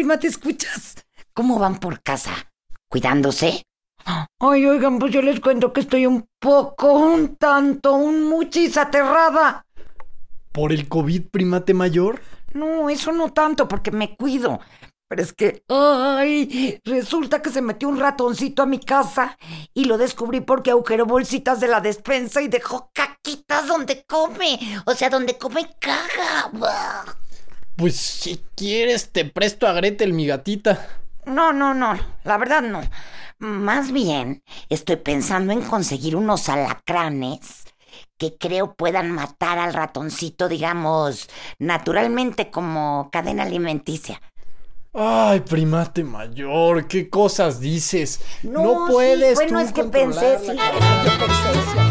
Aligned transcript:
Prima, 0.00 0.18
¿te 0.18 0.28
escuchas? 0.28 0.94
¿Cómo 1.34 1.58
van 1.58 1.78
por 1.78 2.02
casa? 2.02 2.30
¿Cuidándose? 2.88 3.64
Ay, 4.38 4.64
oigan, 4.64 4.98
pues 4.98 5.12
yo 5.12 5.20
les 5.20 5.40
cuento 5.40 5.74
que 5.74 5.82
estoy 5.82 6.06
un 6.06 6.26
poco, 6.38 6.94
un 6.94 7.36
tanto, 7.36 7.92
un 7.96 8.24
muchis 8.24 8.78
aterrada. 8.78 9.66
¿Por 10.52 10.72
el 10.72 10.88
COVID 10.88 11.28
primate 11.30 11.74
mayor? 11.74 12.22
No, 12.54 12.88
eso 12.88 13.12
no 13.12 13.34
tanto, 13.34 13.68
porque 13.68 13.90
me 13.90 14.16
cuido. 14.16 14.60
Pero 15.06 15.20
es 15.20 15.34
que, 15.34 15.64
ay, 15.68 16.80
resulta 16.82 17.42
que 17.42 17.50
se 17.50 17.60
metió 17.60 17.86
un 17.86 18.00
ratoncito 18.00 18.62
a 18.62 18.66
mi 18.66 18.80
casa 18.80 19.36
y 19.74 19.84
lo 19.84 19.98
descubrí 19.98 20.40
porque 20.40 20.70
agujeró 20.70 21.04
bolsitas 21.04 21.60
de 21.60 21.68
la 21.68 21.82
despensa 21.82 22.40
y 22.40 22.48
dejó 22.48 22.90
caquitas 22.94 23.66
donde 23.66 24.02
come. 24.06 24.58
O 24.86 24.94
sea, 24.94 25.10
donde 25.10 25.36
come 25.36 25.76
caga. 25.78 27.19
Pues 27.80 27.96
si 27.96 28.44
quieres 28.54 29.10
te 29.10 29.24
presto 29.24 29.66
a 29.66 29.72
Gretel, 29.72 30.12
mi 30.12 30.26
gatita. 30.26 30.86
No, 31.24 31.54
no, 31.54 31.72
no, 31.72 31.98
la 32.24 32.36
verdad 32.36 32.60
no. 32.60 32.82
Más 33.38 33.90
bien, 33.90 34.42
estoy 34.68 34.96
pensando 34.96 35.54
en 35.54 35.62
conseguir 35.62 36.14
unos 36.14 36.50
alacranes 36.50 37.64
que 38.18 38.36
creo 38.36 38.74
puedan 38.74 39.10
matar 39.12 39.58
al 39.58 39.72
ratoncito, 39.72 40.46
digamos, 40.46 41.30
naturalmente 41.58 42.50
como 42.50 43.08
cadena 43.10 43.44
alimenticia. 43.44 44.20
Ay, 44.92 45.40
primate 45.40 46.04
mayor, 46.04 46.86
¿qué 46.86 47.08
cosas 47.08 47.60
dices? 47.60 48.20
No, 48.42 48.88
puedes. 48.90 49.36
Bueno, 49.36 49.58
tú 49.58 49.64
es 49.64 49.72
que 49.72 49.84
pensé, 49.84 50.38
sí, 50.38 50.48
yo 50.48 51.18
pensé, 51.18 51.60
sí. 51.72 51.89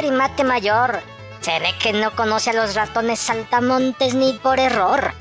Primate 0.00 0.44
mayor. 0.44 1.02
Se 1.42 1.58
ve 1.58 1.74
que 1.78 1.92
no 1.92 2.16
conoce 2.16 2.50
a 2.50 2.54
los 2.54 2.74
ratones 2.74 3.18
saltamontes 3.18 4.14
ni 4.14 4.32
por 4.32 4.58
error. 4.58 5.12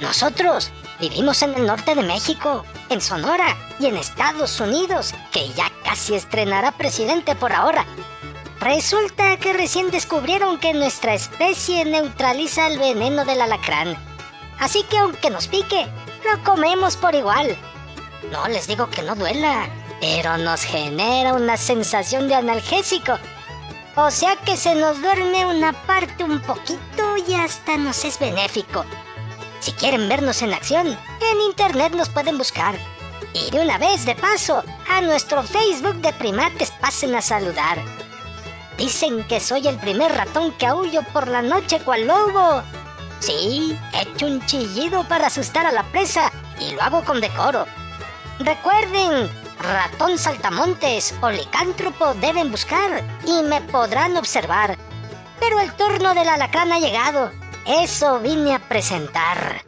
Nosotros 0.00 0.70
vivimos 1.00 1.40
en 1.40 1.54
el 1.54 1.66
norte 1.66 1.94
de 1.94 2.02
México, 2.02 2.66
en 2.90 3.00
Sonora 3.00 3.56
y 3.78 3.86
en 3.86 3.96
Estados 3.96 4.60
Unidos, 4.60 5.14
que 5.32 5.48
ya 5.54 5.72
casi 5.84 6.14
estrenará 6.14 6.72
presidente 6.72 7.34
por 7.34 7.52
ahora. 7.52 7.86
Resulta 8.60 9.38
que 9.38 9.54
recién 9.54 9.90
descubrieron 9.90 10.58
que 10.58 10.74
nuestra 10.74 11.14
especie 11.14 11.86
neutraliza 11.86 12.66
el 12.66 12.78
veneno 12.78 13.24
del 13.24 13.40
alacrán. 13.40 13.96
Así 14.58 14.82
que 14.82 14.98
aunque 14.98 15.30
nos 15.30 15.48
pique, 15.48 15.86
lo 16.30 16.44
comemos 16.44 16.98
por 16.98 17.14
igual. 17.14 17.56
No 18.30 18.46
les 18.48 18.66
digo 18.66 18.90
que 18.90 19.02
no 19.02 19.14
duela, 19.14 19.66
pero 19.98 20.36
nos 20.36 20.62
genera 20.62 21.32
una 21.32 21.56
sensación 21.56 22.28
de 22.28 22.34
analgésico. 22.34 23.18
O 24.02 24.10
sea 24.10 24.34
que 24.34 24.56
se 24.56 24.74
nos 24.74 25.02
duerme 25.02 25.44
una 25.44 25.74
parte 25.74 26.24
un 26.24 26.40
poquito 26.40 27.18
y 27.28 27.34
hasta 27.34 27.76
nos 27.76 28.02
es 28.06 28.18
benéfico. 28.18 28.82
Si 29.60 29.72
quieren 29.72 30.08
vernos 30.08 30.40
en 30.40 30.54
acción, 30.54 30.86
en 30.86 31.40
internet 31.46 31.92
nos 31.92 32.08
pueden 32.08 32.38
buscar. 32.38 32.76
Y 33.34 33.50
de 33.50 33.60
una 33.60 33.76
vez 33.76 34.06
de 34.06 34.14
paso, 34.14 34.64
a 34.88 35.02
nuestro 35.02 35.42
Facebook 35.42 35.96
de 35.96 36.14
primates 36.14 36.70
pasen 36.80 37.14
a 37.14 37.20
saludar. 37.20 37.76
Dicen 38.78 39.22
que 39.24 39.38
soy 39.38 39.68
el 39.68 39.76
primer 39.76 40.10
ratón 40.12 40.52
que 40.52 40.66
aullo 40.66 41.02
por 41.12 41.28
la 41.28 41.42
noche 41.42 41.78
cual 41.80 42.06
lobo. 42.06 42.62
Sí, 43.18 43.78
echo 43.92 44.26
un 44.26 44.44
chillido 44.46 45.04
para 45.04 45.26
asustar 45.26 45.66
a 45.66 45.72
la 45.72 45.82
presa 45.92 46.32
y 46.58 46.72
lo 46.72 46.80
hago 46.80 47.04
con 47.04 47.20
decoro. 47.20 47.66
Recuerden, 48.38 49.28
ratón 49.60 50.18
saltamontes 50.18 51.14
o 51.20 51.30
licántropo 51.30 52.14
deben 52.14 52.50
buscar 52.50 53.02
y 53.26 53.42
me 53.42 53.60
podrán 53.60 54.16
observar. 54.16 54.76
Pero 55.38 55.60
el 55.60 55.72
turno 55.72 56.14
del 56.14 56.28
alacrán 56.28 56.72
ha 56.72 56.78
llegado. 56.78 57.30
Eso 57.66 58.20
vine 58.20 58.54
a 58.54 58.58
presentar. 58.58 59.62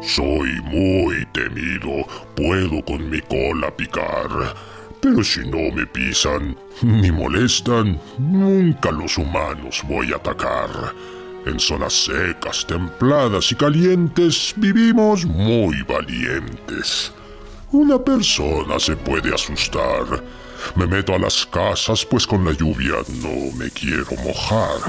Soy 0.00 0.60
muy 0.62 1.24
temido, 1.32 2.06
puedo 2.36 2.84
con 2.84 3.08
mi 3.08 3.20
cola 3.22 3.74
picar. 3.74 4.54
Pero 5.00 5.24
si 5.24 5.40
no 5.48 5.74
me 5.74 5.86
pisan 5.86 6.56
ni 6.82 7.10
molestan, 7.10 8.00
nunca 8.18 8.90
los 8.90 9.18
humanos 9.18 9.82
voy 9.86 10.12
a 10.12 10.16
atacar. 10.16 10.94
En 11.46 11.60
zonas 11.60 11.92
secas, 11.92 12.66
templadas 12.66 13.52
y 13.52 13.54
calientes 13.54 14.54
vivimos 14.56 15.26
muy 15.26 15.82
valientes. 15.82 17.12
Una 17.70 17.98
persona 17.98 18.78
se 18.78 18.96
puede 18.96 19.34
asustar. 19.34 20.24
Me 20.74 20.86
meto 20.86 21.14
a 21.14 21.18
las 21.18 21.44
casas 21.44 22.06
pues 22.06 22.26
con 22.26 22.46
la 22.46 22.52
lluvia 22.52 22.94
no 23.22 23.54
me 23.58 23.70
quiero 23.70 24.16
mojar. 24.24 24.80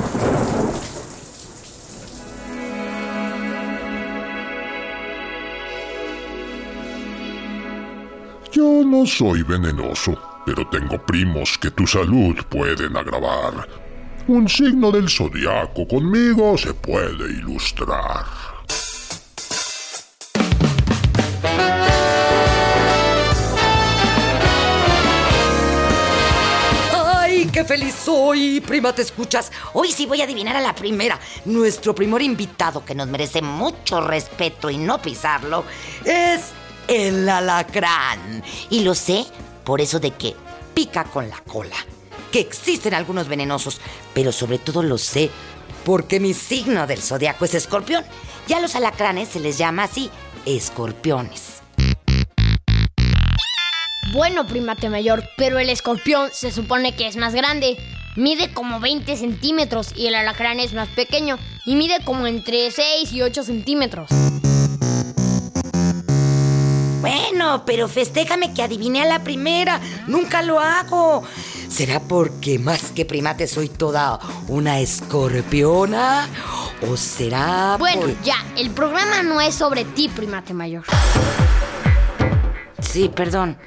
Yo 8.53 8.83
no 8.85 9.05
soy 9.05 9.43
venenoso, 9.43 10.17
pero 10.45 10.66
tengo 10.69 10.97
primos 11.05 11.57
que 11.57 11.72
tu 11.72 11.85
salud 11.85 12.37
pueden 12.49 12.95
agravar. 12.95 13.84
Un 14.28 14.50
signo 14.50 14.90
del 14.90 15.08
zodiaco 15.08 15.88
conmigo 15.88 16.58
se 16.58 16.74
puede 16.74 17.30
ilustrar. 17.31 18.25
¡Ay, 26.91 27.47
qué 27.53 27.64
feliz 27.64 27.94
soy! 27.94 28.62
Prima, 28.62 28.96
¿te 28.96 29.03
escuchas? 29.03 29.52
Hoy 29.74 29.91
sí 29.91 30.08
voy 30.08 30.22
a 30.22 30.24
adivinar 30.24 30.56
a 30.56 30.62
la 30.62 30.74
primera. 30.74 31.19
Nuestro 31.46 31.94
primer 31.94 32.24
invitado, 32.24 32.84
que 32.84 32.96
nos 32.96 33.08
merece 33.08 33.44
mucho 33.44 34.02
respeto 34.02 34.72
y 34.72 34.80
no 34.80 35.00
pisarlo, 35.00 35.66
es 36.03 36.50
el 36.88 37.30
alacrán. 37.30 38.44
Y 38.72 38.84
lo 38.84 38.96
sé 38.96 39.24
por 39.64 39.81
eso 39.81 40.00
de 40.00 40.09
que 40.09 40.35
pica 40.74 41.03
con 41.03 41.30
la 41.30 41.38
cola. 41.41 41.75
Que 42.31 42.40
existen 42.40 42.94
algunos 42.94 43.28
venenosos, 43.28 43.80
pero 44.14 44.31
sobre 44.31 44.58
todo 44.58 44.84
lo 44.84 44.98
sé 44.98 45.30
porque 45.86 46.20
mi 46.20 46.34
signo 46.34 46.88
del 46.88 47.02
zodiaco 47.02 47.46
es 47.46 47.53
escorpión. 47.53 48.03
Y 48.48 48.53
a 48.53 48.59
los 48.59 48.76
alacranes 48.76 49.30
se 49.30 49.40
les 49.40 49.58
llama 49.58 49.84
así, 49.84 50.09
escorpiones. 50.46 51.62
Bueno, 54.12 54.46
primate 54.48 54.90
mayor, 54.90 55.24
pero 55.38 55.59
el 55.59 55.70
escorpión 55.70 56.30
se 56.31 56.52
supone 56.52 56.96
que 56.96 57.08
es 57.08 57.18
más 57.18 57.34
grande. 57.34 57.78
Mide 58.16 58.53
como 58.53 58.80
20 58.80 59.16
centímetros 59.18 59.92
y 59.96 60.08
el 60.08 60.16
alacrán 60.16 60.59
es 60.59 60.74
más 60.74 60.88
pequeño 60.90 61.38
y 61.66 61.76
mide 61.76 61.97
como 62.06 62.28
entre 62.28 62.72
6 62.72 63.11
y 63.11 63.22
8 63.22 63.44
centímetros. 63.44 64.09
Bueno, 67.02 67.64
pero 67.66 67.88
festéjame 67.88 68.53
que 68.53 68.64
adiviné 68.64 69.02
a 69.02 69.06
la 69.06 69.23
primera. 69.23 69.82
Nunca 70.08 70.41
lo 70.41 70.59
hago. 70.59 71.23
¿Será 71.70 72.00
porque 72.00 72.59
más 72.59 72.91
que 72.91 73.06
primate 73.06 73.47
soy 73.47 73.70
toda 73.70 74.20
una 74.47 74.79
escorpiona? 74.79 76.28
¿O 76.90 76.96
será 76.97 77.76
Bueno, 77.79 78.02
por- 78.02 78.22
ya, 78.23 78.35
el 78.58 78.70
programa 78.72 79.23
no 79.23 79.41
es 79.41 79.56
sobre 79.56 79.84
ti, 79.85 80.09
primate 80.09 80.53
mayor. 80.53 80.84
Sí, 82.79 83.09
perdón. 83.14 83.58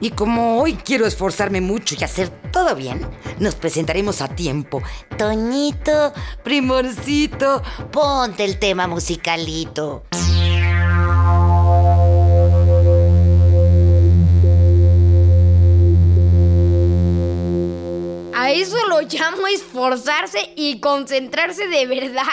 Y 0.00 0.10
como 0.10 0.60
hoy 0.60 0.74
quiero 0.74 1.06
esforzarme 1.06 1.60
mucho 1.60 1.94
y 1.98 2.02
hacer 2.02 2.28
todo 2.50 2.74
bien, 2.74 3.06
nos 3.38 3.54
presentaremos 3.54 4.20
a 4.20 4.26
tiempo. 4.28 4.82
Toñito, 5.16 6.12
primorcito, 6.42 7.62
ponte 7.92 8.44
el 8.44 8.58
tema 8.58 8.88
musicalito. 8.88 10.04
A 18.42 18.50
eso 18.50 18.76
lo 18.88 19.02
llamo 19.02 19.46
esforzarse 19.46 20.52
y 20.56 20.80
concentrarse 20.80 21.68
de 21.68 21.86
verdad. 21.86 22.24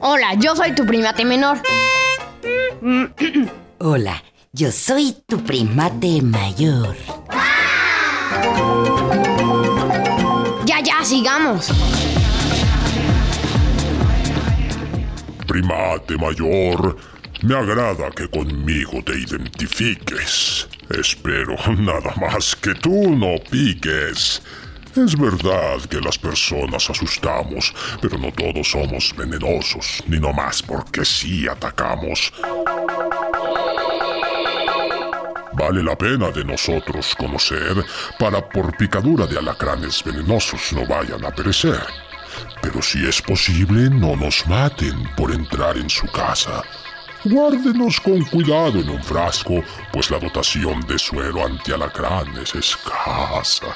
Hola, 0.00 0.34
yo 0.34 0.56
soy 0.56 0.74
tu 0.74 0.84
primate 0.84 1.24
menor. 1.24 1.58
Hola, 3.78 4.20
yo 4.50 4.72
soy 4.72 5.14
tu 5.28 5.38
primate 5.44 6.22
mayor. 6.22 6.96
Ya, 10.66 10.80
ya, 10.80 11.04
sigamos. 11.04 11.68
Primate 15.46 16.18
mayor, 16.18 16.96
me 17.42 17.54
agrada 17.54 18.10
que 18.10 18.28
conmigo 18.28 19.04
te 19.04 19.20
identifiques. 19.20 20.66
Espero 20.90 21.56
nada 21.78 22.14
más 22.20 22.54
que 22.56 22.74
tú 22.74 23.16
no 23.16 23.36
piques. 23.50 24.42
Es 24.96 25.18
verdad 25.18 25.80
que 25.90 26.00
las 26.00 26.16
personas 26.16 26.88
asustamos, 26.88 27.74
pero 28.00 28.16
no 28.16 28.30
todos 28.30 28.70
somos 28.70 29.12
venenosos, 29.16 30.04
ni 30.06 30.20
nomás 30.20 30.62
porque 30.62 31.04
sí 31.04 31.48
atacamos. 31.48 32.32
Vale 35.54 35.82
la 35.82 35.96
pena 35.96 36.30
de 36.30 36.44
nosotros 36.44 37.14
conocer 37.16 37.84
para 38.18 38.48
por 38.48 38.76
picadura 38.76 39.26
de 39.26 39.38
alacranes 39.38 40.02
venenosos 40.04 40.72
no 40.72 40.86
vayan 40.86 41.24
a 41.24 41.30
perecer. 41.30 41.82
Pero 42.62 42.82
si 42.82 43.06
es 43.06 43.20
posible, 43.20 43.90
no 43.90 44.14
nos 44.16 44.46
maten 44.46 45.08
por 45.16 45.32
entrar 45.32 45.76
en 45.76 45.88
su 45.88 46.06
casa. 46.06 46.62
Guárdenos 47.24 48.00
con 48.00 48.22
cuidado 48.26 48.80
en 48.80 48.90
un 48.90 49.02
frasco, 49.02 49.62
pues 49.90 50.10
la 50.10 50.18
dotación 50.18 50.82
de 50.82 50.98
suero 50.98 51.46
antialacrán 51.46 52.36
es 52.36 52.54
escasa. 52.54 53.74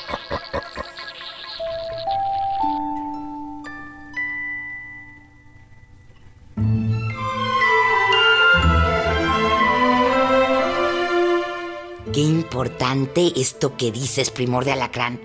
Qué 12.12 12.20
importante 12.20 13.32
esto 13.34 13.78
que 13.78 13.90
dices, 13.90 14.30
primor 14.30 14.66
de 14.66 14.72
alacrán. 14.72 15.20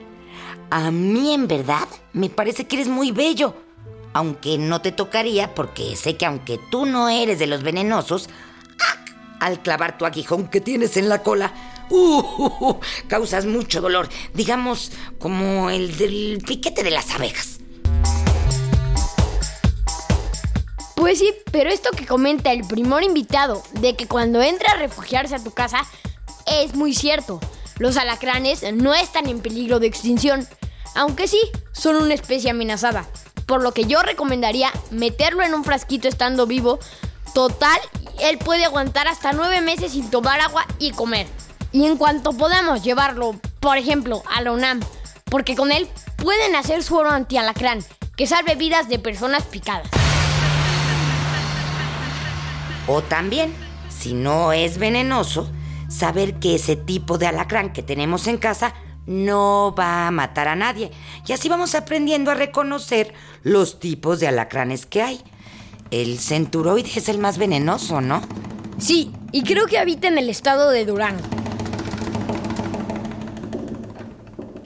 A 0.69 0.91
mí 0.91 1.33
en 1.33 1.49
verdad 1.49 1.89
me 2.13 2.29
parece 2.29 2.67
que 2.67 2.77
eres 2.77 2.87
muy 2.87 3.11
bello. 3.11 3.62
Aunque 4.13 4.57
no 4.57 4.81
te 4.81 4.91
tocaría 4.91 5.55
porque 5.55 5.95
sé 5.95 6.15
que 6.17 6.25
aunque 6.25 6.59
tú 6.71 6.85
no 6.85 7.09
eres 7.09 7.39
de 7.39 7.47
los 7.47 7.63
venenosos, 7.63 8.29
¡ac! 8.79 9.15
al 9.39 9.61
clavar 9.61 9.97
tu 9.97 10.05
aguijón 10.05 10.47
que 10.47 10.61
tienes 10.61 10.97
en 10.97 11.09
la 11.09 11.23
cola, 11.23 11.53
¡uh! 11.89 12.79
causas 13.07 13.45
mucho 13.45 13.81
dolor. 13.81 14.07
Digamos 14.33 14.91
como 15.19 15.69
el 15.69 15.97
del 15.97 16.43
piquete 16.45 16.83
de 16.83 16.91
las 16.91 17.11
abejas. 17.11 17.59
Pues 20.95 21.19
sí, 21.19 21.33
pero 21.51 21.69
esto 21.69 21.91
que 21.91 22.05
comenta 22.05 22.53
el 22.53 22.65
primor 22.65 23.03
invitado 23.03 23.61
de 23.73 23.95
que 23.95 24.07
cuando 24.07 24.41
entra 24.41 24.71
a 24.71 24.77
refugiarse 24.77 25.35
a 25.35 25.43
tu 25.43 25.51
casa 25.51 25.81
es 26.45 26.75
muy 26.75 26.93
cierto. 26.93 27.41
Los 27.77 27.97
alacranes 27.97 28.63
no 28.73 28.93
están 28.93 29.27
en 29.27 29.41
peligro 29.41 29.79
de 29.79 29.87
extinción, 29.87 30.47
aunque 30.95 31.27
sí 31.27 31.39
son 31.73 31.97
una 31.97 32.13
especie 32.13 32.51
amenazada. 32.51 33.05
Por 33.45 33.61
lo 33.61 33.73
que 33.73 33.85
yo 33.85 34.01
recomendaría 34.01 34.71
meterlo 34.91 35.43
en 35.43 35.53
un 35.53 35.63
frasquito 35.63 36.07
estando 36.07 36.47
vivo. 36.47 36.79
Total, 37.33 37.79
él 38.19 38.37
puede 38.37 38.65
aguantar 38.65 39.07
hasta 39.07 39.33
nueve 39.33 39.61
meses 39.61 39.93
sin 39.93 40.09
tomar 40.09 40.39
agua 40.39 40.65
y 40.79 40.91
comer. 40.91 41.27
Y 41.71 41.85
en 41.85 41.97
cuanto 41.97 42.33
podamos 42.33 42.83
llevarlo, 42.83 43.35
por 43.59 43.77
ejemplo, 43.77 44.21
a 44.31 44.41
la 44.41 44.51
UNAM, 44.51 44.79
porque 45.25 45.55
con 45.55 45.71
él 45.71 45.87
pueden 46.17 46.55
hacer 46.55 46.83
suero 46.83 47.09
anti-alacrán, 47.09 47.83
que 48.15 48.27
salve 48.27 48.55
vidas 48.55 48.87
de 48.89 48.99
personas 48.99 49.43
picadas. 49.43 49.89
O 52.85 53.01
también, 53.01 53.53
si 53.89 54.13
no 54.13 54.53
es 54.53 54.77
venenoso, 54.77 55.49
saber 55.89 56.39
que 56.39 56.55
ese 56.55 56.75
tipo 56.75 57.17
de 57.17 57.27
alacrán 57.27 57.73
que 57.73 57.81
tenemos 57.81 58.27
en 58.27 58.37
casa 58.37 58.73
no 59.05 59.73
va 59.77 60.07
a 60.07 60.11
matar 60.11 60.47
a 60.47 60.55
nadie. 60.55 60.91
Y 61.25 61.31
así 61.31 61.47
vamos 61.47 61.73
aprendiendo 61.75 62.31
a 62.31 62.35
reconocer 62.35 63.13
los 63.43 63.79
tipos 63.79 64.19
de 64.19 64.27
alacranes 64.27 64.85
que 64.85 65.01
hay. 65.01 65.21
El 65.91 66.19
centuroide 66.19 66.89
es 66.95 67.07
el 67.07 67.19
más 67.19 67.37
venenoso, 67.37 68.01
¿no? 68.01 68.21
Sí, 68.77 69.11
y 69.31 69.43
creo 69.43 69.67
que 69.67 69.77
habita 69.77 70.07
en 70.07 70.17
el 70.17 70.29
estado 70.29 70.69
de 70.71 70.85
Durango. 70.85 71.23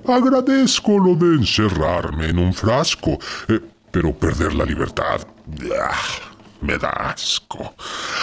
Agradezco 0.08 0.98
lo 1.00 1.16
de 1.16 1.36
encerrarme 1.36 2.30
en 2.30 2.40
un 2.40 2.54
frasco, 2.54 3.20
eh, 3.50 3.60
pero 3.92 4.14
perder 4.14 4.54
la 4.54 4.64
libertad 4.64 5.20
ah, 5.78 5.92
me 6.62 6.78
da 6.78 6.90
asco. 6.90 7.76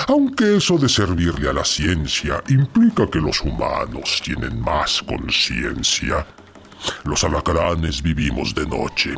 Aunque 0.08 0.56
eso 0.56 0.78
de 0.78 0.88
servirle 0.88 1.50
a 1.50 1.52
la 1.52 1.64
ciencia 1.64 2.42
implica 2.48 3.06
que 3.08 3.20
los 3.20 3.42
humanos 3.42 4.22
tienen 4.24 4.60
más 4.60 5.02
conciencia. 5.02 6.26
Los 7.04 7.24
alacranes 7.24 8.02
vivimos 8.02 8.54
de 8.54 8.66
noche. 8.66 9.14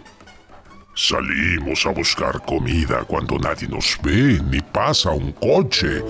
Salimos 0.94 1.84
a 1.84 1.90
buscar 1.90 2.42
comida 2.44 3.04
cuando 3.04 3.38
nadie 3.38 3.68
nos 3.68 3.98
ve 4.02 4.40
ni 4.50 4.60
pasa 4.60 5.10
un 5.10 5.32
coche. 5.32 6.02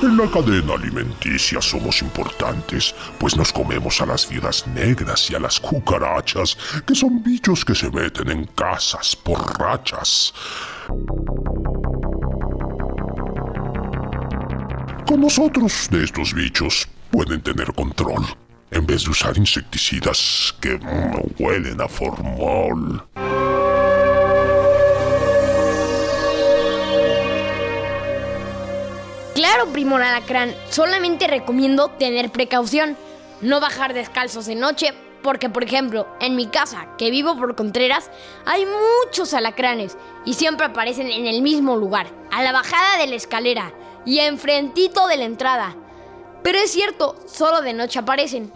En 0.00 0.16
la 0.16 0.30
cadena 0.30 0.74
alimenticia 0.74 1.60
somos 1.60 2.02
importantes, 2.02 2.94
pues 3.18 3.36
nos 3.36 3.52
comemos 3.52 4.00
a 4.00 4.06
las 4.06 4.28
viudas 4.28 4.64
negras 4.68 5.28
y 5.28 5.34
a 5.34 5.40
las 5.40 5.58
cucarachas, 5.58 6.56
que 6.86 6.94
son 6.94 7.20
bichos 7.20 7.64
que 7.64 7.74
se 7.74 7.90
meten 7.90 8.30
en 8.30 8.44
casas 8.46 9.16
por 9.16 9.38
rachas. 9.58 10.32
Con 15.04 15.20
nosotros 15.20 15.88
de 15.90 16.04
estos 16.04 16.32
bichos 16.32 16.86
pueden 17.10 17.40
tener 17.40 17.72
control, 17.74 18.24
en 18.70 18.86
vez 18.86 19.02
de 19.02 19.10
usar 19.10 19.36
insecticidas 19.36 20.54
que 20.60 20.78
huelen 21.40 21.80
a 21.80 21.88
formol. 21.88 23.02
Claro, 29.50 29.72
primor 29.72 30.02
alacrán, 30.02 30.54
solamente 30.68 31.26
recomiendo 31.26 31.88
tener 31.88 32.30
precaución, 32.30 32.98
no 33.40 33.60
bajar 33.60 33.94
descalzos 33.94 34.44
de 34.44 34.54
noche, 34.54 34.92
porque 35.22 35.48
por 35.48 35.64
ejemplo, 35.64 36.06
en 36.20 36.36
mi 36.36 36.48
casa, 36.48 36.88
que 36.98 37.10
vivo 37.10 37.34
por 37.34 37.56
Contreras, 37.56 38.10
hay 38.44 38.66
muchos 38.66 39.32
alacranes 39.32 39.96
y 40.26 40.34
siempre 40.34 40.66
aparecen 40.66 41.10
en 41.10 41.26
el 41.26 41.40
mismo 41.40 41.76
lugar, 41.76 42.08
a 42.30 42.42
la 42.42 42.52
bajada 42.52 42.98
de 42.98 43.06
la 43.06 43.14
escalera 43.14 43.72
y 44.04 44.18
enfrentito 44.18 45.06
de 45.06 45.16
la 45.16 45.24
entrada. 45.24 45.74
Pero 46.42 46.58
es 46.58 46.70
cierto, 46.70 47.16
solo 47.26 47.62
de 47.62 47.72
noche 47.72 48.00
aparecen. 48.00 48.52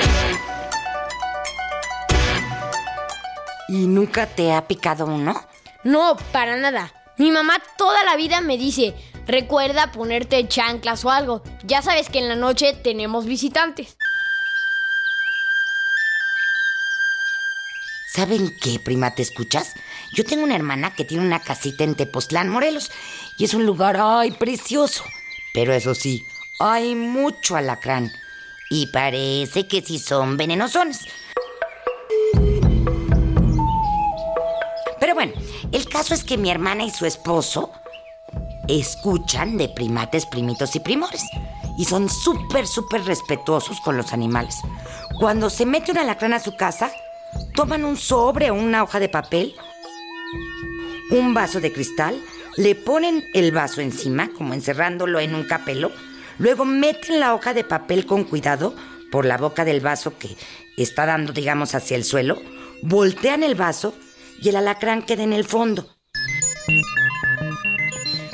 ¿Y 3.66 3.86
nunca 3.86 4.26
te 4.26 4.52
ha 4.52 4.68
picado 4.68 5.06
uno? 5.06 5.42
No, 5.84 6.18
para 6.32 6.58
nada. 6.58 6.92
Mi 7.16 7.30
mamá 7.30 7.62
toda 7.78 8.04
la 8.04 8.16
vida 8.16 8.42
me 8.42 8.58
dice, 8.58 8.94
recuerda 9.26 9.92
ponerte 9.92 10.46
chanclas 10.48 11.04
o 11.04 11.10
algo. 11.10 11.42
Ya 11.64 11.82
sabes 11.82 12.08
que 12.08 12.18
en 12.18 12.28
la 12.28 12.36
noche 12.36 12.74
tenemos 12.74 13.26
visitantes. 13.26 13.96
¿Saben 18.14 18.54
qué, 18.60 18.78
prima, 18.78 19.14
te 19.14 19.22
escuchas? 19.22 19.72
Yo 20.12 20.24
tengo 20.24 20.44
una 20.44 20.54
hermana 20.54 20.94
que 20.94 21.06
tiene 21.06 21.24
una 21.24 21.40
casita 21.40 21.82
en 21.82 21.94
Tepoztlán, 21.94 22.50
Morelos, 22.50 22.90
y 23.38 23.44
es 23.44 23.54
un 23.54 23.64
lugar, 23.64 23.96
ay, 23.98 24.32
precioso. 24.32 25.02
Pero 25.54 25.72
eso 25.72 25.94
sí, 25.94 26.26
hay 26.60 26.94
mucho 26.94 27.56
alacrán. 27.56 28.12
Y 28.68 28.88
parece 28.88 29.66
que 29.66 29.80
sí 29.80 29.98
son 29.98 30.36
venenosones. 30.36 31.00
Pero 35.00 35.14
bueno, 35.14 35.32
el 35.72 35.88
caso 35.88 36.12
es 36.12 36.22
que 36.22 36.36
mi 36.36 36.50
hermana 36.50 36.84
y 36.84 36.90
su 36.90 37.06
esposo 37.06 37.72
escuchan 38.68 39.56
de 39.56 39.68
primates, 39.68 40.26
primitos 40.26 40.74
y 40.76 40.80
primores. 40.80 41.22
Y 41.78 41.84
son 41.84 42.08
súper, 42.08 42.66
súper 42.66 43.04
respetuosos 43.04 43.80
con 43.80 43.96
los 43.96 44.12
animales. 44.12 44.56
Cuando 45.18 45.50
se 45.50 45.66
mete 45.66 45.90
un 45.90 45.98
alacrán 45.98 46.34
a 46.34 46.40
su 46.40 46.56
casa, 46.56 46.92
toman 47.54 47.84
un 47.84 47.96
sobre 47.96 48.50
o 48.50 48.54
una 48.54 48.82
hoja 48.82 49.00
de 49.00 49.08
papel, 49.08 49.54
un 51.10 51.34
vaso 51.34 51.60
de 51.60 51.72
cristal, 51.72 52.20
le 52.56 52.74
ponen 52.74 53.24
el 53.34 53.52
vaso 53.52 53.80
encima, 53.80 54.30
como 54.36 54.54
encerrándolo 54.54 55.20
en 55.20 55.34
un 55.34 55.44
capelo, 55.44 55.90
luego 56.38 56.64
meten 56.64 57.20
la 57.20 57.34
hoja 57.34 57.54
de 57.54 57.64
papel 57.64 58.06
con 58.06 58.24
cuidado 58.24 58.74
por 59.10 59.24
la 59.24 59.38
boca 59.38 59.64
del 59.64 59.80
vaso 59.80 60.18
que 60.18 60.36
está 60.76 61.06
dando, 61.06 61.32
digamos, 61.32 61.74
hacia 61.74 61.96
el 61.96 62.04
suelo, 62.04 62.40
voltean 62.82 63.42
el 63.42 63.54
vaso 63.54 63.94
y 64.40 64.48
el 64.48 64.56
alacrán 64.56 65.02
queda 65.02 65.22
en 65.22 65.32
el 65.32 65.44
fondo. 65.44 65.86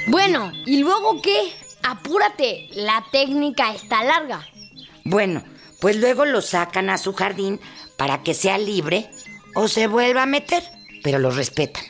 Bueno, 0.08 0.52
¿y 0.64 0.78
luego 0.78 1.20
qué? 1.20 1.52
Apúrate, 1.82 2.68
la 2.72 3.04
técnica 3.12 3.74
está 3.74 4.02
larga. 4.02 4.46
Bueno, 5.04 5.42
pues 5.80 5.96
luego 5.96 6.24
lo 6.24 6.40
sacan 6.40 6.88
a 6.88 6.96
su 6.96 7.12
jardín 7.12 7.60
para 7.98 8.22
que 8.22 8.32
sea 8.32 8.56
libre 8.56 9.10
o 9.54 9.68
se 9.68 9.86
vuelva 9.86 10.22
a 10.22 10.26
meter, 10.26 10.62
pero 11.02 11.18
lo 11.18 11.30
respetan. 11.30 11.84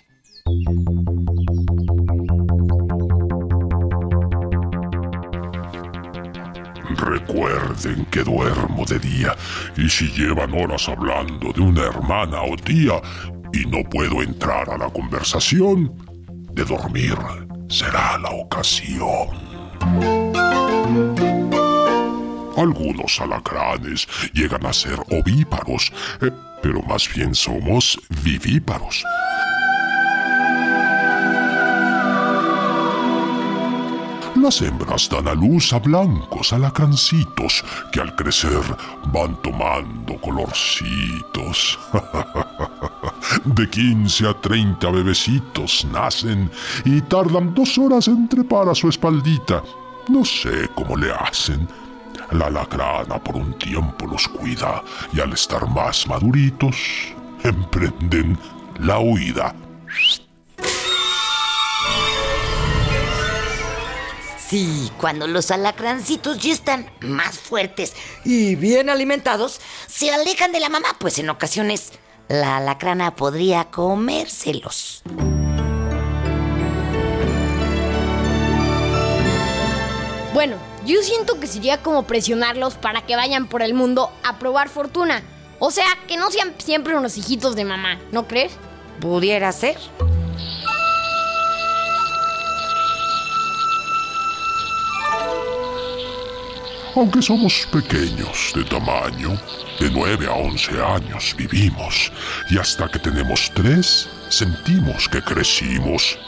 Recuerden 6.96 8.04
que 8.06 8.24
duermo 8.24 8.84
de 8.84 8.98
día 8.98 9.36
y 9.76 9.88
si 9.88 10.08
llevan 10.08 10.52
horas 10.54 10.88
hablando 10.88 11.52
de 11.52 11.60
una 11.60 11.84
hermana 11.84 12.42
o 12.42 12.56
tía 12.56 13.00
y 13.52 13.64
no 13.66 13.88
puedo 13.88 14.22
entrar 14.22 14.68
a 14.70 14.76
la 14.76 14.90
conversación, 14.90 15.94
de 16.52 16.64
dormir 16.64 17.16
será 17.68 18.18
la 18.18 18.30
ocasión. 18.30 19.28
Algunos 22.56 23.20
alacranes 23.20 24.08
llegan 24.32 24.66
a 24.66 24.72
ser 24.72 24.98
ovíparos, 25.10 25.92
eh, 26.20 26.30
pero 26.62 26.82
más 26.82 27.08
bien 27.14 27.34
somos 27.34 28.00
vivíparos. 28.24 29.04
Las 34.40 34.62
hembras 34.62 35.08
dan 35.10 35.26
a 35.26 35.34
luz 35.34 35.72
a 35.72 35.80
blancos 35.80 36.52
alacrancitos 36.52 37.64
que 37.90 38.00
al 38.00 38.14
crecer 38.14 38.62
van 39.12 39.34
tomando 39.42 40.16
colorcitos. 40.20 41.78
De 43.44 43.68
15 43.68 44.28
a 44.28 44.34
30 44.34 44.90
bebecitos 44.90 45.84
nacen 45.92 46.50
y 46.84 47.00
tardan 47.00 47.52
dos 47.52 47.76
horas 47.78 48.06
en 48.06 48.28
trepar 48.28 48.68
a 48.68 48.74
su 48.76 48.88
espaldita. 48.88 49.62
No 50.08 50.24
sé 50.24 50.70
cómo 50.74 50.96
le 50.96 51.12
hacen. 51.12 51.68
La 52.30 52.46
alacrana 52.46 53.18
por 53.18 53.36
un 53.36 53.58
tiempo 53.58 54.06
los 54.06 54.28
cuida 54.28 54.82
y 55.12 55.20
al 55.20 55.32
estar 55.32 55.68
más 55.68 56.06
maduritos 56.06 56.76
emprenden 57.42 58.38
la 58.78 59.00
huida. 59.00 59.54
Sí, 64.48 64.90
cuando 64.98 65.26
los 65.26 65.50
alacrancitos 65.50 66.38
ya 66.38 66.54
están 66.54 66.90
más 67.00 67.38
fuertes 67.38 67.92
y 68.24 68.54
bien 68.54 68.88
alimentados, 68.88 69.60
se 69.86 70.10
alejan 70.10 70.52
de 70.52 70.60
la 70.60 70.70
mamá, 70.70 70.96
pues 70.98 71.18
en 71.18 71.28
ocasiones 71.28 71.92
la 72.28 72.56
alacrana 72.56 73.14
podría 73.14 73.66
comérselos. 73.66 75.02
Bueno, 80.32 80.56
yo 80.86 81.02
siento 81.02 81.38
que 81.38 81.46
sería 81.46 81.82
como 81.82 82.04
presionarlos 82.04 82.76
para 82.76 83.02
que 83.02 83.16
vayan 83.16 83.48
por 83.48 83.60
el 83.60 83.74
mundo 83.74 84.10
a 84.24 84.38
probar 84.38 84.70
fortuna. 84.70 85.22
O 85.58 85.70
sea, 85.70 85.88
que 86.06 86.16
no 86.16 86.30
sean 86.30 86.54
siempre 86.56 86.96
unos 86.96 87.18
hijitos 87.18 87.54
de 87.54 87.66
mamá, 87.66 87.98
¿no 88.12 88.26
crees? 88.26 88.52
Pudiera 88.98 89.52
ser. 89.52 89.76
Aunque 96.94 97.22
somos 97.22 97.66
pequeños 97.72 98.52
de 98.54 98.64
tamaño, 98.64 99.40
de 99.78 99.90
9 99.90 100.26
a 100.26 100.32
11 100.32 100.82
años 100.82 101.34
vivimos 101.36 102.10
y 102.50 102.58
hasta 102.58 102.88
que 102.88 102.98
tenemos 102.98 103.50
3 103.54 104.08
sentimos 104.28 105.08
que 105.08 105.22
crecimos. 105.22 106.18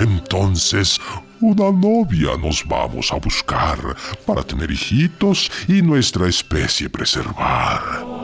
Entonces, 0.00 1.00
una 1.40 1.70
novia 1.70 2.36
nos 2.36 2.64
vamos 2.66 3.12
a 3.12 3.16
buscar 3.16 3.78
para 4.26 4.42
tener 4.42 4.70
hijitos 4.70 5.50
y 5.68 5.80
nuestra 5.80 6.28
especie 6.28 6.90
preservar. 6.90 8.23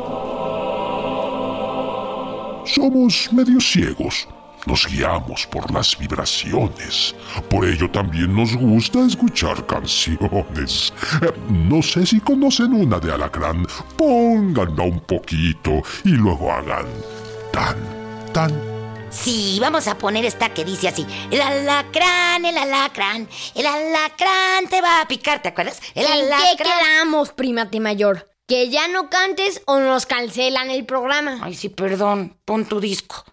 Somos 2.64 3.32
medio 3.32 3.60
ciegos. 3.60 4.28
Nos 4.66 4.86
guiamos 4.86 5.46
por 5.46 5.70
las 5.72 5.96
vibraciones. 5.96 7.14
Por 7.48 7.66
ello 7.66 7.90
también 7.90 8.34
nos 8.34 8.54
gusta 8.54 9.00
escuchar 9.06 9.66
canciones. 9.66 10.92
No 11.48 11.82
sé 11.82 12.04
si 12.04 12.20
conocen 12.20 12.74
una 12.74 12.98
de 13.00 13.12
Alacrán. 13.12 13.66
Pónganla 13.96 14.82
un 14.84 15.00
poquito 15.00 15.82
y 16.04 16.10
luego 16.10 16.52
hagan 16.52 16.86
tan, 17.52 17.76
tan. 18.34 18.52
Sí, 19.10 19.58
vamos 19.60 19.88
a 19.88 19.98
poner 19.98 20.24
esta 20.24 20.50
que 20.50 20.64
dice 20.64 20.86
así. 20.88 21.04
El 21.32 21.40
alacrán, 21.40 22.44
el 22.44 22.56
alacrán, 22.56 23.28
el 23.56 23.66
alacrán 23.66 24.68
te 24.68 24.80
va 24.80 25.00
a 25.00 25.08
picar, 25.08 25.42
¿te 25.42 25.48
acuerdas? 25.48 25.80
El 25.96 26.04
¿En 26.04 26.12
qué 26.12 26.34
alacrán. 26.34 26.56
quedamos, 26.56 27.30
primate 27.32 27.80
mayor? 27.80 28.29
¿Que 28.50 28.68
ya 28.68 28.88
no 28.88 29.08
cantes 29.08 29.62
o 29.66 29.78
nos 29.78 30.06
cancelan 30.06 30.70
el 30.70 30.84
programa? 30.84 31.38
Ay, 31.40 31.54
sí, 31.54 31.68
perdón. 31.68 32.36
Pon 32.44 32.64
tu 32.64 32.80
disco. 32.80 33.24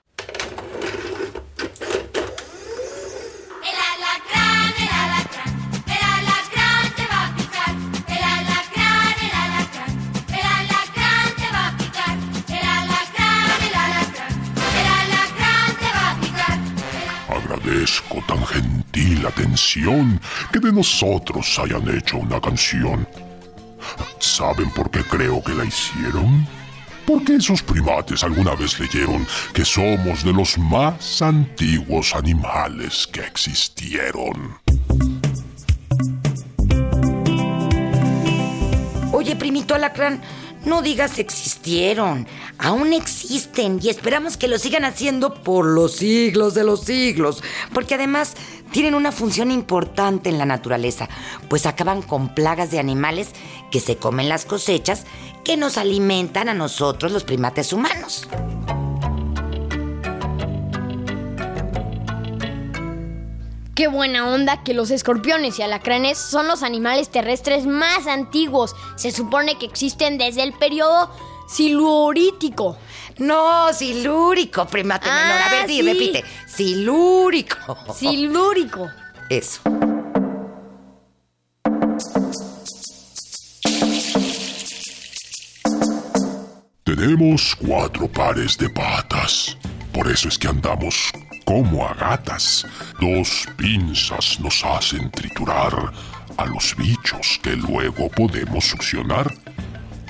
El 3.63 3.77
alacrán, 3.89 4.73
el 4.77 4.93
alacrán, 4.93 5.57
el 5.87 6.03
alacrán 6.13 6.93
te 6.95 7.07
va 7.07 7.25
a 7.25 7.35
picar. 7.35 7.73
El 8.07 8.23
alacrán, 8.23 9.15
el 9.25 9.33
alacrán, 9.41 9.89
el 10.37 10.45
alacrán 10.59 11.33
te 11.35 11.47
va 11.49 11.65
a 11.65 11.77
picar. 11.79 12.15
El 12.47 12.67
alacrán, 12.77 13.49
el 13.65 13.73
alacrán, 13.73 14.31
el 14.77 14.87
alacrán 15.01 15.69
te 15.81 15.89
va 15.97 16.05
a 16.11 16.21
picar. 16.21 16.57
Agradezco 17.37 18.23
tan 18.27 18.45
gentil 18.45 19.25
atención 19.25 20.21
que 20.53 20.59
de 20.59 20.71
nosotros 20.71 21.57
hayan 21.57 21.89
hecho 21.97 22.17
una 22.17 22.39
canción. 22.39 23.07
¿Saben 24.37 24.69
por 24.69 24.91
qué 24.91 25.03
creo 25.03 25.43
que 25.43 25.51
la 25.55 25.65
hicieron? 25.65 26.47
Porque 27.07 27.37
esos 27.37 27.63
primates 27.63 28.23
alguna 28.23 28.53
vez 28.53 28.79
leyeron 28.79 29.25
que 29.51 29.65
somos 29.65 30.23
de 30.23 30.31
los 30.31 30.59
más 30.59 31.23
antiguos 31.23 32.13
animales 32.13 33.07
que 33.11 33.21
existieron. 33.21 34.59
Oye, 39.11 39.35
primito 39.35 39.73
alacrán, 39.73 40.21
no 40.67 40.81
digas 40.81 41.17
existieron. 41.17 42.27
Aún 42.59 42.93
existen 42.93 43.79
y 43.81 43.89
esperamos 43.89 44.37
que 44.37 44.47
lo 44.47 44.59
sigan 44.59 44.85
haciendo 44.85 45.33
por 45.33 45.65
los 45.65 45.95
siglos 45.95 46.53
de 46.53 46.63
los 46.63 46.81
siglos. 46.81 47.43
Porque 47.73 47.95
además 47.95 48.35
tienen 48.71 48.93
una 48.93 49.11
función 49.11 49.51
importante 49.51 50.29
en 50.29 50.37
la 50.37 50.45
naturaleza, 50.45 51.09
pues 51.49 51.65
acaban 51.65 52.01
con 52.01 52.33
plagas 52.35 52.69
de 52.69 52.79
animales 52.79 53.29
que 53.71 53.79
se 53.79 53.97
comen 53.97 54.29
las 54.29 54.45
cosechas 54.45 55.05
que 55.43 55.57
nos 55.57 55.77
alimentan 55.77 56.49
a 56.49 56.53
nosotros 56.53 57.11
los 57.11 57.23
primates 57.23 57.73
humanos. 57.73 58.27
Qué 63.77 63.87
buena 63.87 64.27
onda 64.33 64.63
que 64.63 64.73
los 64.73 64.89
escorpiones 64.89 65.59
y 65.59 65.61
alacranes 65.61 66.17
son 66.17 66.47
los 66.47 66.63
animales 66.63 67.09
terrestres 67.09 67.67
más 67.67 68.07
antiguos. 68.07 68.75
Se 68.95 69.11
supone 69.11 69.59
que 69.59 69.67
existen 69.67 70.17
desde 70.17 70.41
el 70.41 70.53
periodo 70.53 71.11
silurítico. 71.47 72.75
No, 73.19 73.71
silúrico, 73.73 74.65
primate 74.65 75.07
Ah, 75.11 75.27
menor. 75.27 75.41
A 75.43 75.49
ver, 75.51 75.67
di, 75.67 75.75
sí. 75.75 75.81
repite. 75.83 76.23
Silúrico. 76.47 77.77
Silúrico. 77.93 78.89
Eso. 79.29 79.61
Tenemos 86.83 87.55
cuatro 87.55 88.07
pares 88.07 88.57
de 88.57 88.69
patas. 88.69 89.57
Por 89.93 90.09
eso 90.09 90.29
es 90.29 90.37
que 90.37 90.47
andamos 90.47 91.11
como 91.47 91.87
a 91.87 91.93
gatas. 91.93 92.67
Dos 92.99 93.47
pinzas 93.55 94.37
nos 94.41 94.63
hacen 94.65 95.09
triturar 95.09 95.93
a 96.37 96.45
los 96.45 96.75
bichos 96.75 97.39
que 97.41 97.55
luego 97.55 98.09
podemos 98.09 98.65
succionar. 98.65 99.33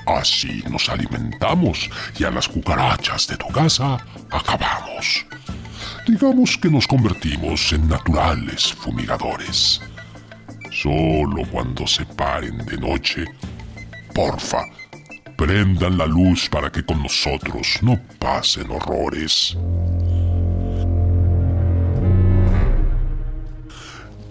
Así 0.04 0.64
nos 0.68 0.88
alimentamos 0.88 1.88
y 2.18 2.24
a 2.24 2.30
las 2.32 2.48
cucarachas 2.48 3.28
de 3.28 3.36
tu 3.36 3.46
casa 3.48 4.04
acabamos. 4.30 5.24
Digamos 6.08 6.58
que 6.58 6.70
nos 6.70 6.88
convertimos 6.88 7.72
en 7.72 7.88
naturales 7.88 8.72
fumigadores. 8.72 9.80
Solo 10.72 11.44
cuando 11.52 11.86
se 11.86 12.04
paren 12.04 12.58
de 12.66 12.78
noche, 12.78 13.24
porfa, 14.12 14.64
prendan 15.36 15.98
la 15.98 16.06
luz 16.06 16.48
para 16.48 16.70
que 16.72 16.84
con 16.84 17.00
nosotros 17.00 17.78
no 17.82 17.96
pasen 18.18 18.70
horrores. 18.72 19.56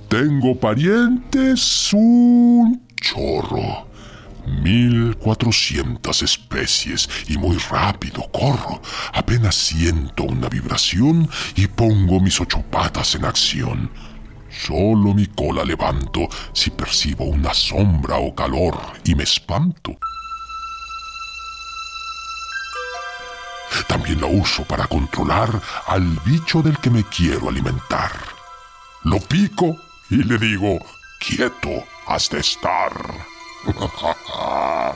Tengo 0.09 0.57
parientes 0.57 1.91
un 1.91 2.81
chorro. 2.95 3.87
1400 4.63 6.21
especies 6.21 7.09
y 7.27 7.37
muy 7.37 7.57
rápido 7.69 8.23
corro. 8.31 8.81
Apenas 9.13 9.55
siento 9.55 10.23
una 10.23 10.47
vibración 10.47 11.29
y 11.55 11.67
pongo 11.67 12.21
mis 12.21 12.39
ocho 12.39 12.61
patas 12.71 13.15
en 13.15 13.25
acción. 13.25 13.91
Solo 14.49 15.13
mi 15.13 15.25
cola 15.27 15.65
levanto 15.65 16.29
si 16.53 16.69
percibo 16.69 17.25
una 17.25 17.53
sombra 17.53 18.17
o 18.17 18.33
calor 18.33 18.79
y 19.03 19.13
me 19.13 19.23
espanto. 19.23 19.97
También 23.89 24.21
la 24.21 24.27
uso 24.27 24.63
para 24.63 24.87
controlar 24.87 25.49
al 25.87 26.17
bicho 26.25 26.61
del 26.61 26.77
que 26.77 26.89
me 26.89 27.03
quiero 27.03 27.49
alimentar. 27.49 28.11
Lo 29.03 29.19
pico 29.19 29.77
y 30.09 30.23
le 30.23 30.37
digo, 30.37 30.79
quieto, 31.19 31.83
has 32.05 32.29
de 32.29 32.39
estar. 32.39 32.91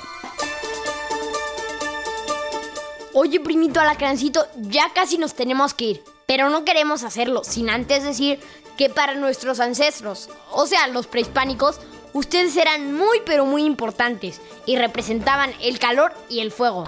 Oye, 3.14 3.42
primito 3.42 3.82
alacrancito, 3.82 4.48
ya 4.56 4.92
casi 4.94 5.18
nos 5.18 5.34
tenemos 5.34 5.74
que 5.74 5.86
ir. 5.86 6.04
Pero 6.26 6.50
no 6.50 6.64
queremos 6.64 7.04
hacerlo 7.04 7.44
sin 7.44 7.70
antes 7.70 8.04
decir 8.04 8.40
que 8.78 8.90
para 8.90 9.16
nuestros 9.16 9.60
ancestros, 9.60 10.30
o 10.52 10.66
sea, 10.66 10.88
los 10.88 11.08
prehispánicos, 11.08 11.82
ustedes 12.14 12.56
eran 12.56 12.94
muy 12.94 13.22
pero 13.26 13.46
muy 13.46 13.66
importantes 13.66 14.40
y 14.66 14.78
representaban 14.78 15.54
el 15.62 15.78
calor 15.78 16.14
y 16.30 16.40
el 16.40 16.52
fuego. 16.52 16.86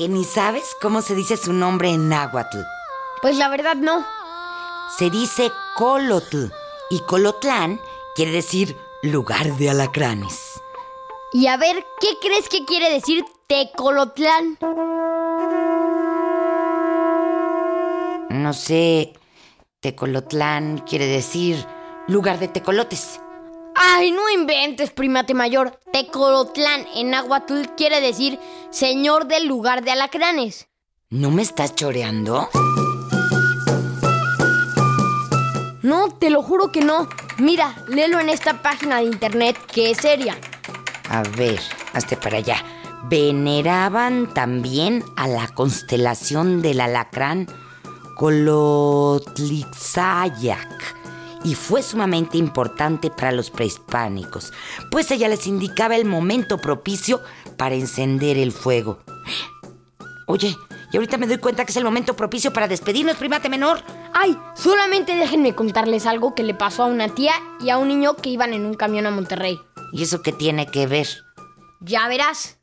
Que 0.00 0.08
ni 0.08 0.24
sabes 0.24 0.74
cómo 0.80 1.02
se 1.02 1.14
dice 1.14 1.36
su 1.36 1.52
nombre 1.52 1.90
en 1.90 2.08
náhuatl? 2.08 2.60
Pues 3.20 3.36
la 3.36 3.50
verdad 3.50 3.74
no. 3.76 4.02
Se 4.96 5.10
dice 5.10 5.52
Colotl 5.76 6.46
y 6.88 7.00
Colotlán 7.00 7.78
quiere 8.16 8.30
decir 8.30 8.78
lugar 9.02 9.58
de 9.58 9.68
alacranes. 9.68 10.58
Y 11.34 11.48
a 11.48 11.58
ver, 11.58 11.84
¿qué 12.00 12.08
crees 12.18 12.48
que 12.48 12.64
quiere 12.64 12.90
decir 12.90 13.26
Tecolotlán? 13.46 14.56
No 18.30 18.54
sé, 18.54 19.12
Tecolotlán 19.80 20.78
quiere 20.78 21.08
decir 21.08 21.62
lugar 22.06 22.38
de 22.38 22.48
tecolotes. 22.48 23.20
Ay, 23.92 24.12
no 24.12 24.30
inventes, 24.30 24.92
primate 24.92 25.34
mayor. 25.34 25.80
Tecolotlán 25.92 26.86
en 26.94 27.10
náhuatl 27.10 27.62
quiere 27.76 28.00
decir 28.00 28.38
señor 28.70 29.26
del 29.26 29.48
lugar 29.48 29.82
de 29.82 29.90
alacranes. 29.90 30.68
¿No 31.08 31.32
me 31.32 31.42
estás 31.42 31.74
choreando? 31.74 32.48
No, 35.82 36.10
te 36.10 36.30
lo 36.30 36.40
juro 36.40 36.70
que 36.70 36.82
no. 36.82 37.08
Mira, 37.38 37.74
léelo 37.88 38.20
en 38.20 38.28
esta 38.28 38.62
página 38.62 38.98
de 38.98 39.06
internet 39.06 39.58
que 39.66 39.90
es 39.90 39.98
seria. 39.98 40.38
A 41.08 41.22
ver, 41.22 41.58
hazte 41.92 42.16
para 42.16 42.38
allá. 42.38 42.64
Veneraban 43.08 44.32
también 44.32 45.02
a 45.16 45.26
la 45.26 45.48
constelación 45.48 46.62
del 46.62 46.80
alacrán 46.80 47.48
Colotlizayac 48.14 50.99
y 51.44 51.54
fue 51.54 51.82
sumamente 51.82 52.36
importante 52.36 53.10
para 53.10 53.32
los 53.32 53.50
prehispánicos, 53.50 54.52
pues 54.90 55.10
ella 55.10 55.28
les 55.28 55.46
indicaba 55.46 55.96
el 55.96 56.04
momento 56.04 56.58
propicio 56.58 57.20
para 57.56 57.74
encender 57.74 58.36
el 58.36 58.52
fuego. 58.52 58.98
Oye, 60.26 60.56
y 60.92 60.96
ahorita 60.96 61.18
me 61.18 61.26
doy 61.26 61.38
cuenta 61.38 61.64
que 61.64 61.72
es 61.72 61.76
el 61.76 61.84
momento 61.84 62.14
propicio 62.14 62.52
para 62.52 62.68
despedirnos, 62.68 63.16
primate 63.16 63.48
menor. 63.48 63.82
Ay, 64.12 64.36
solamente 64.54 65.16
déjenme 65.16 65.54
contarles 65.54 66.06
algo 66.06 66.34
que 66.34 66.42
le 66.42 66.54
pasó 66.54 66.84
a 66.84 66.86
una 66.86 67.08
tía 67.08 67.32
y 67.60 67.70
a 67.70 67.78
un 67.78 67.88
niño 67.88 68.16
que 68.16 68.30
iban 68.30 68.52
en 68.54 68.66
un 68.66 68.74
camión 68.74 69.06
a 69.06 69.10
Monterrey. 69.10 69.58
¿Y 69.92 70.02
eso 70.02 70.22
qué 70.22 70.32
tiene 70.32 70.66
que 70.66 70.86
ver? 70.86 71.08
Ya 71.80 72.06
verás. 72.08 72.58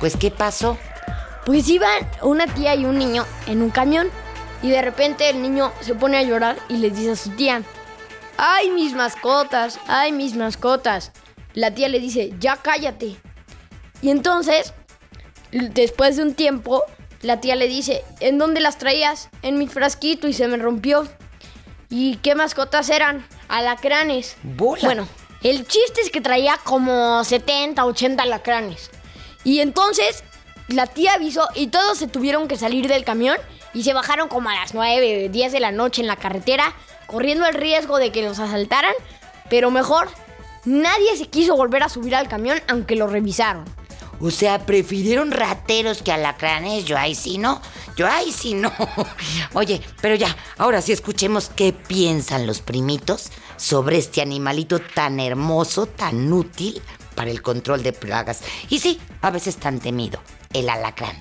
Pues, 0.00 0.16
¿qué 0.16 0.30
pasó? 0.30 0.76
Pues 1.44 1.68
iban 1.68 2.08
una 2.22 2.46
tía 2.46 2.74
y 2.74 2.86
un 2.86 2.98
niño 2.98 3.26
en 3.46 3.60
un 3.60 3.70
camión 3.70 4.08
y 4.62 4.70
de 4.70 4.80
repente 4.80 5.28
el 5.28 5.42
niño 5.42 5.72
se 5.80 5.94
pone 5.94 6.16
a 6.16 6.22
llorar 6.22 6.56
y 6.70 6.78
les 6.78 6.96
dice 6.96 7.10
a 7.10 7.16
su 7.16 7.30
tía, 7.30 7.62
¡ay 8.38 8.70
mis 8.70 8.94
mascotas! 8.94 9.78
¡ay 9.86 10.12
mis 10.12 10.34
mascotas! 10.36 11.12
La 11.52 11.72
tía 11.72 11.88
le 11.88 12.00
dice, 12.00 12.32
ya 12.40 12.56
cállate. 12.56 13.16
Y 14.00 14.10
entonces, 14.10 14.72
después 15.52 16.16
de 16.16 16.22
un 16.22 16.34
tiempo, 16.34 16.82
la 17.20 17.40
tía 17.40 17.56
le 17.56 17.68
dice, 17.68 18.02
¿en 18.20 18.38
dónde 18.38 18.60
las 18.60 18.78
traías? 18.78 19.28
En 19.42 19.58
mi 19.58 19.66
frasquito 19.66 20.26
y 20.26 20.32
se 20.32 20.48
me 20.48 20.56
rompió. 20.56 21.06
¿Y 21.90 22.16
qué 22.16 22.34
mascotas 22.34 22.88
eran? 22.88 23.24
Alacranes. 23.48 24.36
Bola. 24.42 24.82
Bueno, 24.82 25.08
el 25.42 25.66
chiste 25.66 26.00
es 26.00 26.10
que 26.10 26.20
traía 26.20 26.58
como 26.64 27.22
70, 27.22 27.84
80 27.84 28.22
alacranes. 28.22 28.90
Y 29.44 29.60
entonces 29.60 30.24
la 30.68 30.86
tía 30.86 31.14
avisó 31.14 31.48
y 31.54 31.68
todos 31.68 31.98
se 31.98 32.06
tuvieron 32.06 32.48
que 32.48 32.56
salir 32.56 32.88
del 32.88 33.04
camión 33.04 33.36
y 33.72 33.82
se 33.82 33.92
bajaron 33.92 34.28
como 34.28 34.48
a 34.48 34.54
las 34.54 34.74
9, 34.74 35.28
10 35.28 35.52
de 35.52 35.60
la 35.60 35.72
noche 35.72 36.00
en 36.00 36.06
la 36.06 36.16
carretera, 36.16 36.74
corriendo 37.06 37.46
el 37.46 37.54
riesgo 37.54 37.98
de 37.98 38.12
que 38.12 38.22
los 38.22 38.38
asaltaran, 38.38 38.94
pero 39.50 39.70
mejor, 39.70 40.08
nadie 40.64 41.16
se 41.16 41.26
quiso 41.26 41.56
volver 41.56 41.82
a 41.82 41.88
subir 41.88 42.14
al 42.16 42.28
camión 42.28 42.60
aunque 42.68 42.96
lo 42.96 43.06
revisaron. 43.06 43.64
O 44.20 44.30
sea, 44.30 44.64
prefirieron 44.64 45.32
rateros 45.32 46.02
que 46.02 46.12
alacranes. 46.12 46.84
Yo 46.84 46.96
ahí 46.96 47.14
sí 47.14 47.36
no. 47.36 47.60
Yo 47.96 48.06
ahí 48.06 48.32
sí 48.32 48.54
no. 48.54 48.72
Oye, 49.54 49.80
pero 50.00 50.14
ya, 50.14 50.34
ahora 50.56 50.80
sí 50.80 50.92
escuchemos 50.92 51.50
qué 51.54 51.72
piensan 51.72 52.46
los 52.46 52.60
primitos 52.60 53.30
sobre 53.56 53.98
este 53.98 54.22
animalito 54.22 54.78
tan 54.78 55.20
hermoso, 55.20 55.86
tan 55.86 56.32
útil 56.32 56.80
para 57.14 57.30
el 57.30 57.42
control 57.42 57.82
de 57.82 57.92
plagas. 57.92 58.42
Y 58.68 58.78
sí, 58.78 59.00
a 59.22 59.30
veces 59.30 59.56
tan 59.56 59.80
temido, 59.80 60.20
el 60.52 60.68
alacrán. 60.68 61.16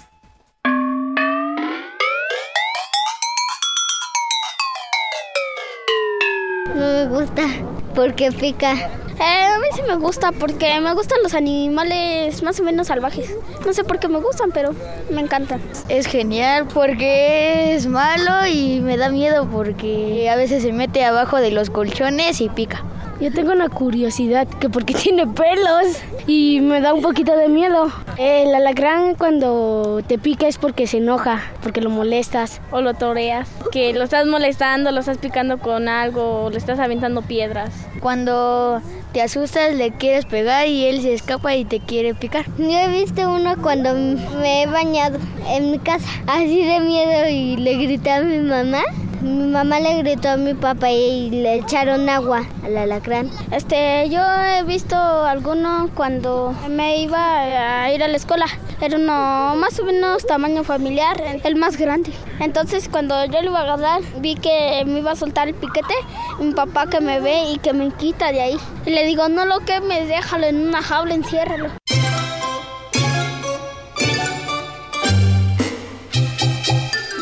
No 6.76 6.80
me 6.80 7.06
gusta 7.06 7.48
porque 7.94 8.32
pica. 8.32 8.90
Eh, 9.20 9.46
a 9.46 9.60
mí 9.60 9.68
sí 9.76 9.82
me 9.84 9.96
gusta 9.96 10.32
porque 10.32 10.80
me 10.80 10.94
gustan 10.96 11.20
los 11.22 11.36
animales 11.36 12.42
más 12.42 12.60
o 12.60 12.64
menos 12.64 12.88
salvajes. 12.88 13.30
No 13.64 13.72
sé 13.72 13.84
por 13.84 14.00
qué 14.00 14.08
me 14.08 14.20
gustan, 14.20 14.50
pero 14.52 14.74
me 15.12 15.22
encantan. 15.22 15.62
Es 15.88 16.08
genial 16.08 16.68
porque 16.74 17.76
es 17.76 17.86
malo 17.86 18.48
y 18.52 18.80
me 18.82 18.98
da 18.98 19.10
miedo 19.10 19.48
porque 19.48 20.30
a 20.30 20.36
veces 20.36 20.64
se 20.64 20.74
mete 20.74 21.06
abajo 21.06 21.38
de 21.38 21.52
los 21.52 21.70
colchones 21.70 22.42
y 22.42 22.50
pica. 22.50 22.84
Yo 23.24 23.32
tengo 23.32 23.54
una 23.54 23.70
curiosidad 23.70 24.50
que 24.60 24.68
porque 24.68 24.94
tiene 25.02 25.26
pelos 25.26 25.98
y 26.28 26.60
me 26.60 26.82
da 26.82 26.94
un 26.94 27.02
poquito 27.02 27.38
de 27.38 27.48
miedo. 27.48 27.90
El 28.18 28.54
alacrán 28.54 29.16
cuando 29.16 30.02
te 30.06 30.18
pica 30.18 30.46
es 30.46 30.58
porque 30.58 30.88
se 30.88 30.98
enoja, 30.98 31.42
porque 31.62 31.80
lo 31.80 31.90
molestas 31.90 32.60
o 32.70 32.82
lo 32.82 32.96
toreas, 32.96 33.48
que 33.72 33.94
lo 33.94 34.04
estás 34.04 34.28
molestando, 34.28 34.92
lo 34.92 35.00
estás 35.00 35.20
picando 35.20 35.58
con 35.58 35.88
algo, 35.88 36.44
o 36.44 36.50
le 36.50 36.58
estás 36.58 36.80
aventando 36.80 37.22
piedras. 37.22 37.72
Cuando 38.02 38.82
te 39.14 39.22
asustas 39.22 39.74
le 39.74 39.92
quieres 39.92 40.26
pegar 40.26 40.68
y 40.68 40.84
él 40.84 41.02
se 41.02 41.14
escapa 41.14 41.56
y 41.56 41.64
te 41.64 41.80
quiere 41.80 42.14
picar. 42.14 42.46
Yo 42.58 42.78
he 42.78 42.90
visto 42.90 43.22
uno 43.32 43.56
cuando 43.62 43.94
me 43.94 44.64
he 44.64 44.66
bañado 44.66 45.18
en 45.48 45.72
mi 45.72 45.80
casa, 45.80 46.10
así 46.28 46.66
de 46.66 46.82
miedo 46.82 47.30
y 47.30 47.56
le 47.56 47.78
grité 47.78 48.12
a 48.12 48.22
mi 48.22 48.40
mamá. 48.40 48.82
Mi 49.24 49.48
mamá 49.48 49.80
le 49.80 50.00
gritó 50.00 50.32
a 50.32 50.36
mi 50.36 50.54
papá 50.54 50.92
y 50.92 51.30
le 51.30 51.56
echaron 51.56 52.10
agua 52.10 52.44
al 52.62 52.76
alacrán. 52.76 53.30
Este, 53.52 54.10
yo 54.10 54.20
he 54.22 54.64
visto 54.64 54.98
alguno 54.98 55.90
cuando 55.96 56.54
me 56.70 56.98
iba 56.98 57.84
a 57.84 57.94
ir 57.94 58.04
a 58.04 58.10
la 58.10 58.18
escuela. 58.18 58.48
Era 58.82 58.98
uno 58.98 59.56
más 59.56 59.80
o 59.80 59.86
menos 59.86 60.28
tamaño 60.28 60.66
familiar, 60.66 61.24
el 61.42 61.56
más 61.56 61.78
grande. 61.78 62.12
Entonces 62.42 62.90
cuando 62.90 63.24
yo 63.24 63.42
le 63.42 63.48
iba 63.48 63.60
a 63.60 63.64
agarrar, 63.64 64.02
vi 64.20 64.36
que 64.36 64.84
me 64.86 65.00
iba 65.00 65.12
a 65.12 65.16
soltar 65.16 65.48
el 65.48 65.54
piquete. 65.54 65.94
Mi 66.42 66.52
papá 66.52 66.88
que 66.88 67.00
me 67.00 67.22
ve 67.22 67.46
y 67.54 67.60
que 67.60 67.72
me 67.72 67.92
quita 67.92 68.34
de 68.34 68.42
ahí. 68.42 68.58
Y 68.86 68.90
le 68.90 69.06
digo, 69.06 69.30
no 69.30 69.46
lo 69.46 69.62
quemes, 69.62 70.10
déjalo 70.10 70.48
en 70.48 70.68
una 70.68 70.82
jaula, 70.82 71.14
enciérralo. 71.14 71.70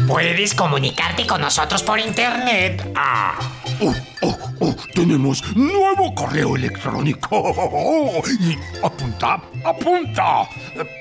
Puedes 0.08 0.54
comunicarte 0.54 1.26
con 1.26 1.42
nosotros 1.42 1.84
por 1.84 2.00
internet. 2.00 2.92
Ah, 2.96 3.40
oh, 3.82 3.94
oh, 4.22 4.38
oh, 4.60 4.76
tenemos 4.94 5.44
nuevo 5.56 6.14
correo 6.16 6.56
electrónico. 6.56 8.22
Y 8.40 8.58
apunta, 8.84 9.42
apunta. 9.64 10.50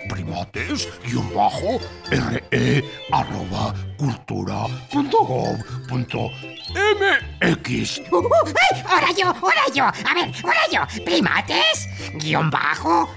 Primates, 0.08 0.88
guion 1.04 1.32
bajo, 1.34 1.80
re, 2.10 2.84
arroba, 3.12 3.74
cultura, 3.96 4.66
punto 4.90 5.18
gov, 5.24 5.86
punto 5.88 6.30
mx. 6.74 8.00
Uh, 8.10 8.16
uh, 8.16 8.28
¡Ay! 8.72 8.82
¡Ahora 8.88 9.08
yo! 9.16 9.26
¡Ahora 9.26 9.62
yo! 9.74 9.84
A 9.84 10.14
ver, 10.14 10.32
ahora 10.44 10.60
yo. 10.70 11.04
Primates, 11.04 11.88
guion 12.14 12.50
bajo, 12.50 13.08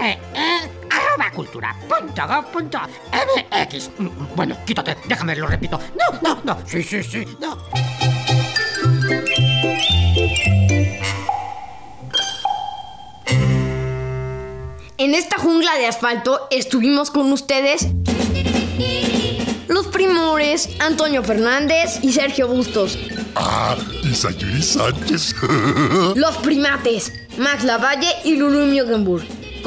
R, 0.00 0.18
E, 0.34 0.77
arroba, 0.98 1.24
arroba 1.24 1.30
cultura 1.34 1.76
punto 1.88 2.26
gov 2.26 2.44
punto 2.52 2.78
mx. 3.12 3.90
Mm, 3.98 4.08
Bueno, 4.34 4.56
quítate, 4.66 4.96
déjame, 5.06 5.36
lo 5.36 5.46
repito. 5.46 5.78
No, 5.98 6.18
no, 6.22 6.40
no, 6.44 6.58
sí, 6.66 6.82
sí, 6.82 7.02
sí, 7.02 7.24
no. 7.40 7.56
En 14.96 15.14
esta 15.14 15.38
jungla 15.38 15.74
de 15.78 15.86
asfalto 15.86 16.48
estuvimos 16.50 17.10
con 17.10 17.32
ustedes 17.32 17.86
los 19.68 19.86
primores 19.86 20.70
Antonio 20.80 21.22
Fernández 21.22 22.00
y 22.02 22.12
Sergio 22.12 22.48
Bustos. 22.48 22.98
Ah, 23.36 23.76
y 24.02 24.12
Sayuri 24.14 24.62
Sánchez. 24.62 25.34
Los 26.16 26.36
primates 26.38 27.12
Max 27.36 27.62
Lavalle 27.62 28.08
y 28.24 28.34
Lulu 28.36 28.66
Miogenburg. 28.66 29.24